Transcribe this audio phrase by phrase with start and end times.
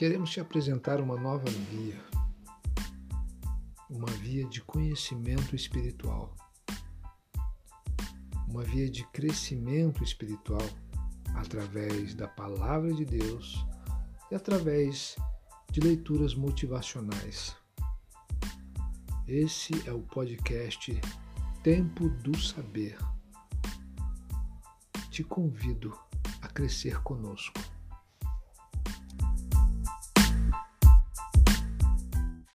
[0.00, 2.00] Queremos te apresentar uma nova via,
[3.90, 6.34] uma via de conhecimento espiritual,
[8.48, 10.66] uma via de crescimento espiritual
[11.34, 13.62] através da palavra de Deus
[14.30, 15.16] e através
[15.70, 17.54] de leituras motivacionais.
[19.28, 20.98] Esse é o podcast
[21.62, 22.96] Tempo do Saber.
[25.10, 25.94] Te convido
[26.40, 27.69] a crescer conosco.